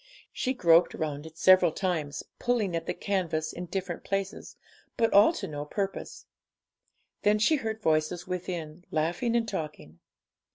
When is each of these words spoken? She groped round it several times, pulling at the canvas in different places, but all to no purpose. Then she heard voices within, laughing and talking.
She 0.33 0.55
groped 0.55 0.95
round 0.95 1.27
it 1.27 1.37
several 1.37 1.71
times, 1.71 2.23
pulling 2.39 2.75
at 2.75 2.87
the 2.87 2.93
canvas 2.95 3.53
in 3.53 3.67
different 3.67 4.03
places, 4.03 4.55
but 4.97 5.13
all 5.13 5.31
to 5.33 5.47
no 5.47 5.63
purpose. 5.63 6.25
Then 7.21 7.37
she 7.37 7.57
heard 7.57 7.83
voices 7.83 8.25
within, 8.25 8.83
laughing 8.89 9.35
and 9.35 9.47
talking. 9.47 9.99